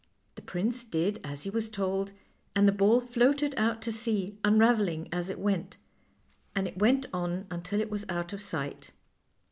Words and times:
The 0.33 0.41
prince 0.41 0.83
did 0.83 1.19
as 1.23 1.43
he 1.43 1.51
was 1.51 1.69
told, 1.69 2.11
and 2.55 2.67
the 2.67 2.71
ball 2.71 2.99
floated 3.01 3.53
out 3.55 3.83
to 3.83 3.91
sea, 3.91 4.35
unraveling 4.43 5.07
as 5.11 5.29
it 5.29 5.37
went, 5.37 5.77
and 6.55 6.67
it 6.67 6.79
went 6.79 7.05
on 7.13 7.45
until 7.51 7.79
it 7.79 7.91
was 7.91 8.07
out 8.09 8.33
of 8.33 8.41
sight. 8.41 8.93